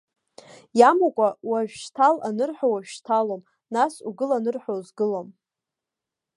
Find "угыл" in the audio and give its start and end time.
4.09-4.31